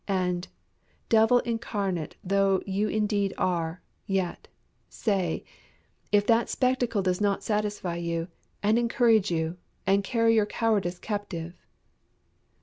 [0.07, 0.47] And,
[1.09, 4.47] devil incarnate though you indeed are, yet,
[4.89, 5.43] say,
[6.11, 8.27] if that spectacle does not satisfy you,
[8.63, 11.53] and encourage you, and carry your cowardice captive.